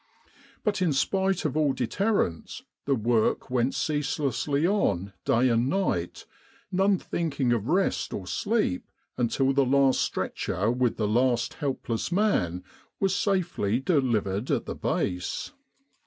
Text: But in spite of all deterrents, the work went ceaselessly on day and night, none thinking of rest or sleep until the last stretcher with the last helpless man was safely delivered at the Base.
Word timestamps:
But 0.63 0.81
in 0.81 0.93
spite 0.93 1.45
of 1.45 1.55
all 1.55 1.73
deterrents, 1.73 2.63
the 2.85 2.95
work 2.95 3.51
went 3.51 3.75
ceaselessly 3.75 4.65
on 4.65 5.13
day 5.25 5.47
and 5.47 5.69
night, 5.69 6.25
none 6.71 6.97
thinking 6.97 7.53
of 7.53 7.67
rest 7.67 8.11
or 8.11 8.25
sleep 8.25 8.89
until 9.15 9.53
the 9.53 9.63
last 9.63 10.01
stretcher 10.01 10.71
with 10.71 10.97
the 10.97 11.07
last 11.07 11.53
helpless 11.53 12.11
man 12.11 12.63
was 12.99 13.15
safely 13.15 13.79
delivered 13.79 14.49
at 14.49 14.65
the 14.65 14.73
Base. 14.73 15.51